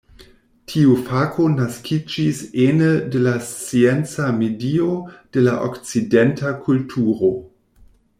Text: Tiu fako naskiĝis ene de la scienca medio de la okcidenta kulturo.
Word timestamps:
Tiu 0.71 0.93
fako 1.09 1.43
naskiĝis 1.57 2.39
ene 2.63 2.87
de 3.15 3.21
la 3.25 3.33
scienca 3.49 4.31
medio 4.39 4.89
de 5.37 5.45
la 5.49 5.55
okcidenta 5.67 6.55
kulturo. 6.69 7.31